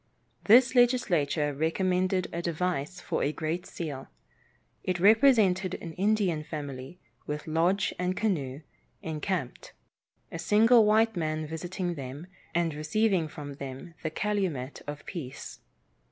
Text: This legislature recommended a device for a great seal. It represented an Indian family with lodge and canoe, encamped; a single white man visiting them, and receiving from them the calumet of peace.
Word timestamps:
This 0.45 0.73
legislature 0.73 1.53
recommended 1.53 2.27
a 2.33 2.41
device 2.41 2.99
for 2.99 3.21
a 3.21 3.31
great 3.31 3.67
seal. 3.67 4.07
It 4.83 4.99
represented 4.99 5.75
an 5.75 5.93
Indian 5.93 6.43
family 6.43 6.99
with 7.27 7.45
lodge 7.45 7.93
and 7.99 8.17
canoe, 8.17 8.61
encamped; 9.03 9.73
a 10.31 10.39
single 10.39 10.85
white 10.87 11.15
man 11.15 11.45
visiting 11.45 11.93
them, 11.93 12.25
and 12.55 12.73
receiving 12.73 13.27
from 13.27 13.53
them 13.57 13.93
the 14.01 14.09
calumet 14.09 14.81
of 14.87 15.05
peace. 15.05 15.59